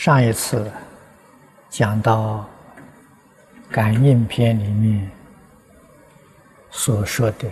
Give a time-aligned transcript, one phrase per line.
[0.00, 0.72] 上一次
[1.68, 2.48] 讲到
[3.70, 5.10] 感应篇里面
[6.70, 7.46] 所说的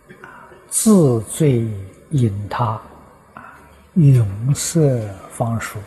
[0.70, 1.68] “自醉
[2.12, 2.80] 引他，
[3.92, 5.78] 永色方熟”，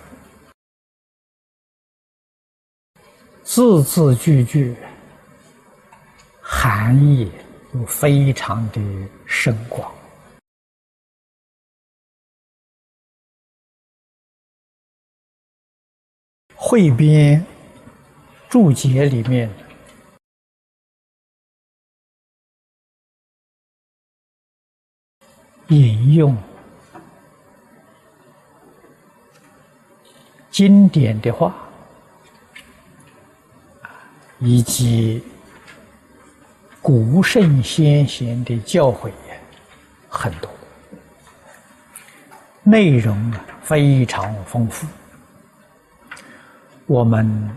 [3.44, 4.78] 字字句句
[6.40, 7.32] 含义
[7.74, 8.80] 都非常的
[9.26, 9.92] 深广。
[16.70, 17.44] 汇编
[18.48, 19.50] 注解里面
[25.70, 26.38] 引用
[30.52, 31.56] 经典的话，
[34.38, 35.24] 以及
[36.84, 39.12] 古圣先贤的教诲
[40.08, 40.48] 很多，
[42.62, 44.86] 内容非常丰富。
[46.90, 47.48] 我们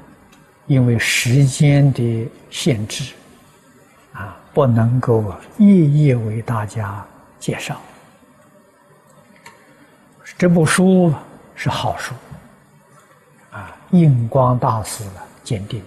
[0.66, 3.14] 因为时间的限制，
[4.12, 7.02] 啊，不能够一一为大家
[7.38, 7.80] 介绍。
[10.36, 11.14] 这部书
[11.54, 12.14] 是好书，
[13.52, 15.82] 啊，印光大师的鉴定，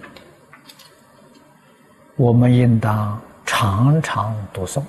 [2.16, 4.82] 我们应当常常读诵。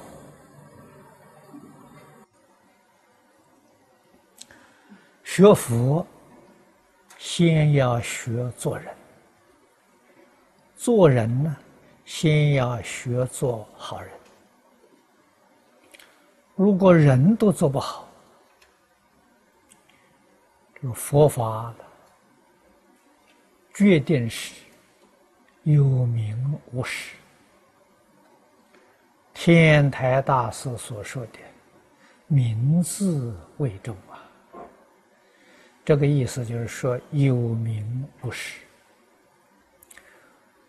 [5.24, 6.04] 学佛。
[7.18, 8.96] 先要学做人，
[10.76, 11.58] 做人呢，
[12.06, 14.12] 先要学做好人。
[16.56, 18.08] 如果人都做不好，
[20.76, 21.74] 这个佛法
[23.74, 24.56] 决定是
[25.64, 27.16] 有名无实。
[29.34, 31.40] 天台大师所说的
[32.26, 33.96] “名字为重”。
[35.88, 38.60] 这个意思就是说，有名无实，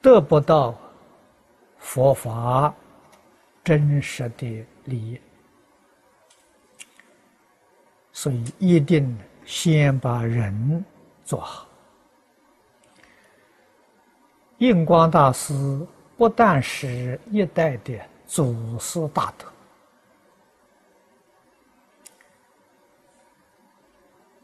[0.00, 0.78] 得不到
[1.76, 2.72] 佛法
[3.64, 5.20] 真实的利益，
[8.12, 10.84] 所以一定先把人
[11.24, 11.66] 做好。
[14.58, 15.52] 印光大师
[16.16, 19.46] 不但是一代的祖师大德。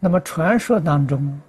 [0.04, 1.40] 那么传说当中，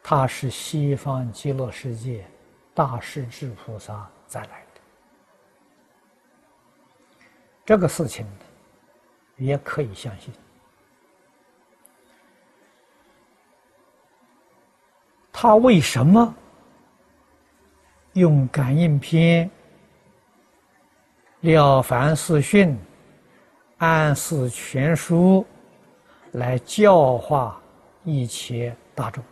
[0.00, 2.24] 他是西方极乐世界
[2.72, 4.80] 大势至菩萨再来的，
[7.64, 8.24] 这个事情
[9.38, 10.32] 也可以相信。
[15.32, 16.32] 他为什么
[18.12, 19.50] 用感应篇、
[21.40, 22.78] 了凡四训、
[23.78, 25.44] 安世全书
[26.34, 27.60] 来教化？
[28.04, 29.22] 一切大众，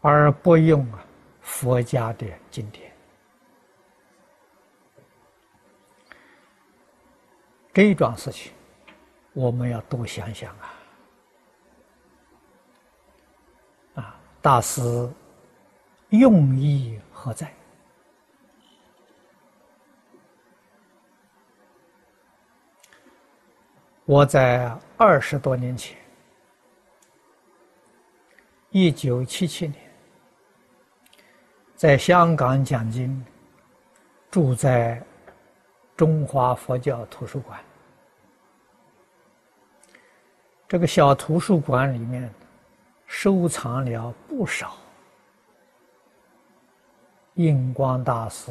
[0.00, 1.04] 而不用啊
[1.40, 2.92] 佛家的经典。
[7.72, 8.52] 这一桩事情，
[9.32, 10.74] 我们要多想想啊！
[13.94, 15.10] 啊，大师
[16.10, 17.52] 用意何在？
[24.04, 26.03] 我在二十多年前。
[28.76, 29.78] 一九七七年，
[31.76, 33.24] 在香港讲经，
[34.32, 35.00] 住在
[35.96, 37.60] 中华佛教图书馆。
[40.66, 42.28] 这个小图书馆里面
[43.06, 44.76] 收藏了不少
[47.34, 48.50] 印光大师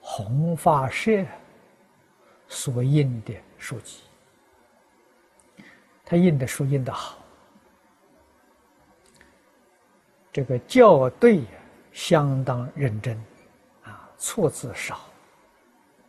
[0.00, 1.26] 弘法社
[2.46, 4.02] 所印的书籍。
[6.04, 7.18] 他印的书印的好。
[10.36, 11.42] 这个校对
[11.94, 13.16] 相当认真，
[13.84, 15.00] 啊，错字少，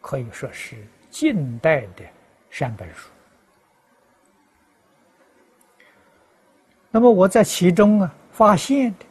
[0.02, 0.76] 可以说是
[1.10, 2.04] 近代的
[2.50, 3.08] 善本书。
[6.92, 9.06] 那么我在其中啊发现的，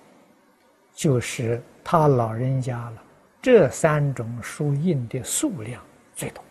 [0.92, 3.02] 就是他老人家了
[3.40, 5.82] 这三种书印的数量
[6.14, 6.44] 最多，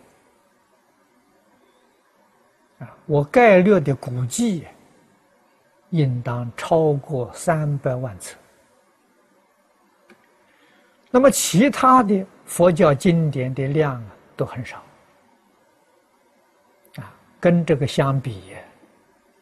[2.79, 4.65] 啊，我概略的估计，
[5.91, 8.35] 应当超过三百万册。
[11.15, 14.83] 那么其他的佛教经典的量啊都很少，
[16.97, 18.53] 啊，跟这个相比，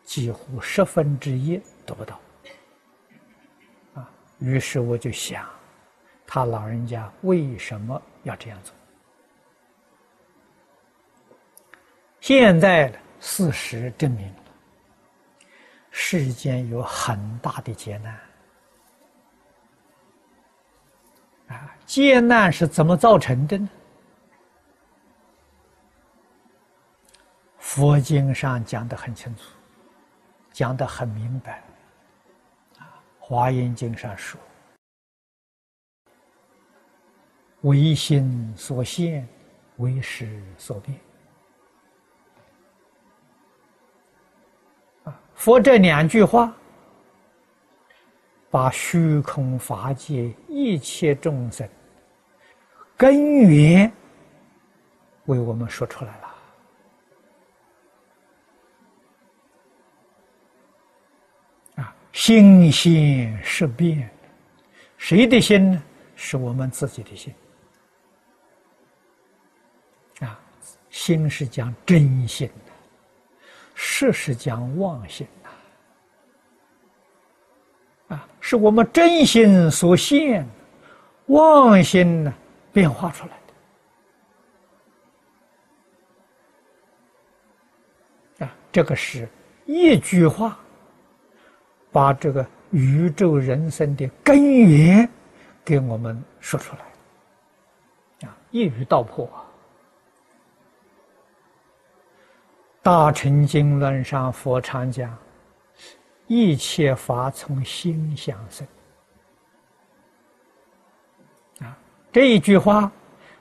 [0.03, 2.19] 几乎十分之一都不到，
[3.95, 5.49] 啊，于是我就想，
[6.27, 8.71] 他老人家为什么要这样做？
[12.19, 14.43] 现在事实证明了，
[15.89, 18.15] 世间有很大的劫难，
[21.85, 23.69] 劫难是怎么造成的呢？
[27.57, 29.41] 佛经上讲的很清楚，
[30.51, 31.63] 讲的很明白。
[32.77, 32.81] 啊，
[33.19, 34.39] 《华严经》上说
[37.61, 39.27] ：“唯心所现，
[39.77, 40.99] 唯识所变。”
[45.05, 46.55] 啊，佛这两句话，
[48.53, 51.67] 把虚空法界一切众生
[52.95, 53.91] 根源
[55.25, 56.27] 为我们说出来了
[61.77, 61.95] 啊。
[62.11, 64.07] 心心识变，
[64.99, 65.83] 谁的心呢？
[66.15, 67.33] 是我们自己的心。
[70.19, 70.39] 啊，
[70.91, 72.71] 心是讲真心的，
[73.73, 75.49] 事是讲妄心的。
[78.15, 80.45] 啊，是我们真心所现，
[81.27, 82.33] 妄心呢
[82.73, 83.31] 变化出来
[88.37, 88.45] 的。
[88.45, 89.29] 啊，这个是
[89.65, 90.59] 一句话。
[91.89, 95.07] 把这个宇宙人生的根源
[95.63, 99.29] 给我们说出来，啊，一语道破。
[102.81, 105.15] 大乘经论上，佛常讲，
[106.33, 108.67] 一切法从心想生。
[111.59, 111.77] 啊，
[112.11, 112.91] 这一句话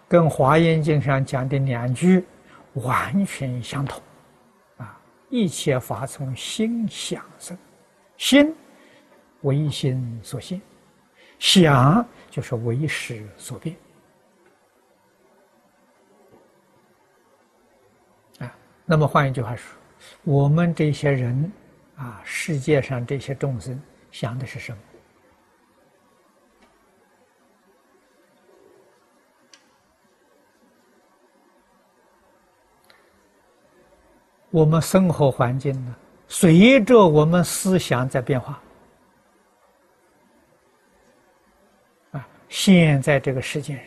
[0.06, 2.22] 跟华严经上讲的两句
[2.74, 4.02] 完全相同，
[4.76, 5.00] 啊，
[5.30, 7.56] 一切法从心想生。
[8.18, 8.54] 心
[9.40, 10.60] 为心所现，
[11.38, 13.74] 想就是为识所变。
[18.40, 18.54] 啊，
[18.84, 19.78] 那么换一句话说，
[20.24, 21.50] 我们这些人
[21.96, 23.80] 啊，世界上这些众生
[24.10, 24.78] 想的是什么？
[34.50, 35.96] 我们生活环境呢？
[36.28, 38.62] 随着我们思想在变化，
[42.10, 43.84] 啊，现在这个世界人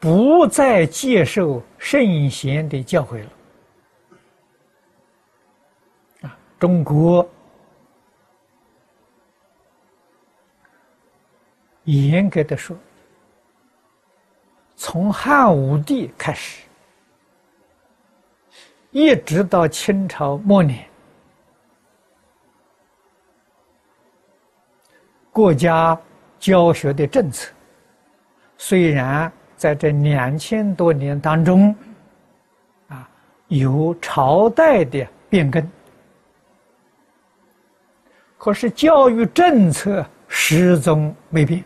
[0.00, 3.30] 不再接受圣贤的教诲了，
[6.22, 7.26] 啊，中国
[11.84, 12.76] 严格的说，
[14.76, 16.62] 从汉武帝开始。
[18.90, 20.84] 一直到清朝末年，
[25.32, 25.98] 国家
[26.40, 27.52] 教学的政策
[28.58, 31.74] 虽然在这两千多年当中，
[32.88, 33.08] 啊，
[33.46, 35.70] 有朝代的变更，
[38.40, 41.62] 可是教育政策始终没变。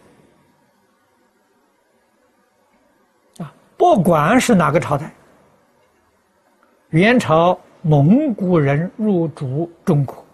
[3.38, 5.08] 啊，不管是哪个朝代。
[6.88, 10.26] 元朝蒙古人入主中国，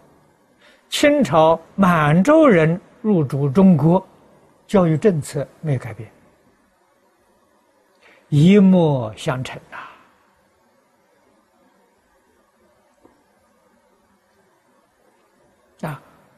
[0.89, 4.03] 清朝满洲人入主中国，
[4.65, 6.09] 教育政策没有改变，
[8.29, 9.77] 一脉相承呐。
[9.77, 9.90] 啊，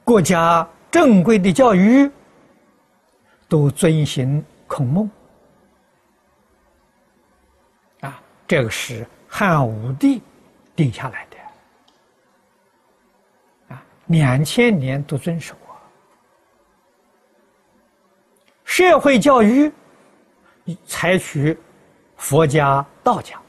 [0.03, 2.10] 国家正规的教育
[3.48, 5.10] 都遵循孔孟，
[8.01, 9.05] 啊，这个是。
[9.36, 10.22] 汉武帝
[10.75, 11.38] 定下来的
[13.74, 15.74] 啊，两千年都遵守啊。
[18.63, 19.72] 社会教育
[20.86, 21.57] 采取
[22.15, 23.41] 佛家、道家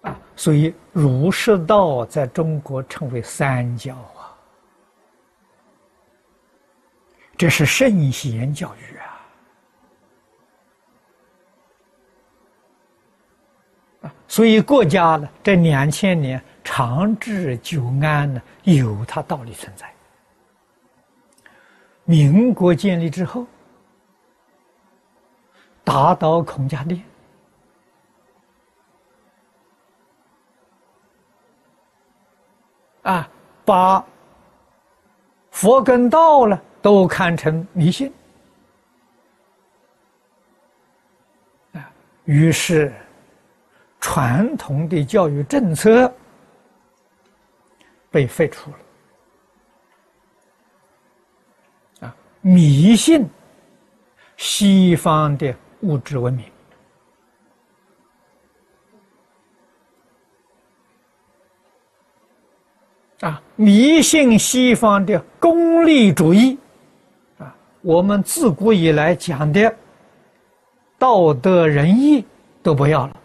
[0.00, 4.19] 啊，所以儒释道在中国称为三教啊，
[7.40, 8.98] 这是圣贤教育
[14.02, 14.10] 啊。
[14.28, 19.90] 所以国家呢，这两千年长治久安呢，有它道理存在。
[22.04, 23.46] 民国建立之后，
[25.82, 27.02] 打倒孔家店，
[33.00, 33.26] 啊，
[33.64, 34.04] 把
[35.50, 38.12] 佛跟道了都看成迷信，
[41.72, 41.92] 啊，
[42.24, 42.92] 于是。
[44.02, 46.10] 传统的教育政策
[48.10, 48.70] 被废除
[52.00, 53.28] 了，啊，迷信
[54.38, 56.50] 西方的物质文明，
[63.20, 66.58] 啊，迷信西方的功利主义，
[67.82, 69.74] 我们自古以来讲的
[70.98, 72.24] 道德仁义
[72.62, 73.16] 都不要了，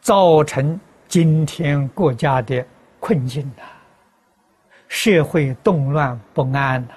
[0.00, 2.64] 造成今天国家的
[3.00, 3.62] 困境呐，
[4.86, 6.94] 社会动乱不安呐，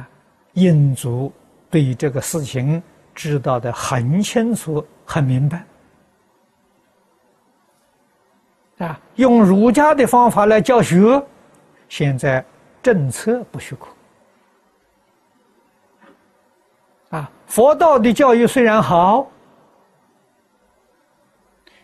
[0.00, 0.08] 啊，
[0.54, 1.32] 印族
[1.70, 2.82] 对这个事情
[3.14, 5.64] 知道的很清楚、很明白。
[8.82, 11.24] 啊，用儒家的方法来教学，
[11.88, 12.44] 现在
[12.82, 13.88] 政策不许可。
[17.16, 19.30] 啊，佛道的教育虽然好，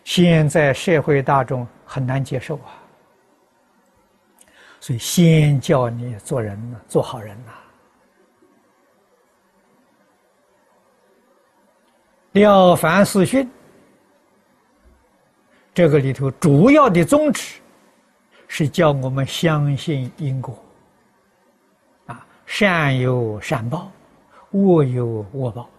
[0.03, 2.75] 现在社会大众很难接受啊。
[4.81, 7.51] 所以，先教你做人呢，做好人呐。
[12.41, 13.45] 《了凡四训》。
[15.79, 17.61] 这个里头主要的宗旨
[18.49, 20.61] 是叫我们相信因果，
[22.05, 23.89] 啊，善有善报，
[24.51, 25.69] 恶有恶报，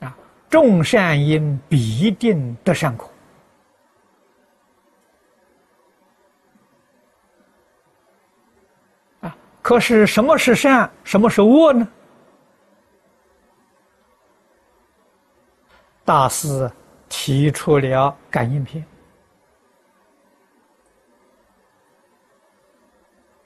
[0.00, 0.16] 啊，
[0.48, 3.10] 种善因必定得善果，
[9.20, 11.86] 啊，可是什么是善，什么是恶呢？
[16.06, 16.72] 大师。
[17.14, 18.82] 提出了感应篇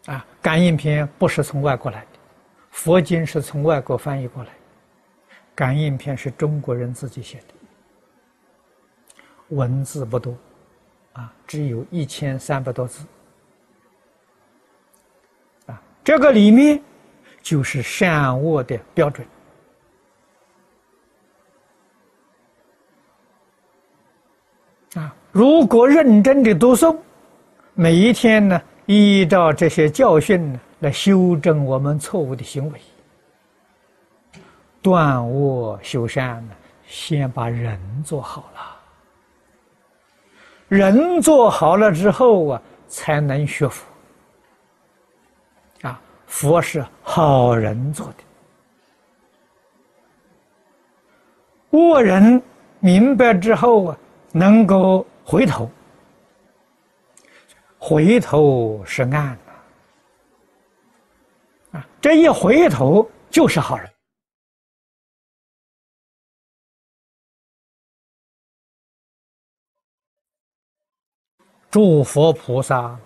[0.07, 2.07] 啊，感应篇不是从外国来的，
[2.71, 4.51] 佛经是从外国翻译过来，
[5.53, 9.15] 感应篇是中国人自己写的，
[9.49, 10.33] 文字不多，
[11.15, 13.05] 啊，只有一千三百多字，
[15.67, 16.81] 啊，这个里面
[17.43, 19.27] 就是善恶的标准。
[24.97, 26.97] 啊，如果认真的读诵，
[27.75, 32.81] 每一天呢，依照这些教训呢，来修正我们错误的行为，
[34.81, 36.55] 断恶修善呢，
[36.87, 38.75] 先把人做好了，
[40.69, 43.85] 人做好了之后啊，才能学佛。
[45.83, 48.15] 啊，佛是好人做的，
[51.79, 52.43] 恶人
[52.81, 53.99] 明白之后啊。
[54.37, 55.71] 能够回头，
[57.79, 59.35] 回头是岸！
[61.73, 63.91] 啊，这一回头就是好人。
[71.71, 73.01] 诸佛菩萨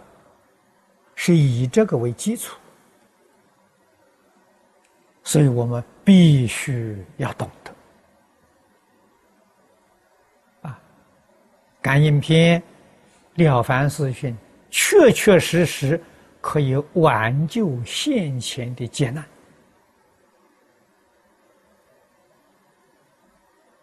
[1.14, 2.58] 是以这个为基础，
[5.22, 7.70] 所以我们必须要懂得。
[11.82, 12.62] 感应篇、
[13.34, 14.36] 了凡四训，
[14.70, 16.00] 确确实实
[16.40, 19.24] 可以挽救现前的劫难。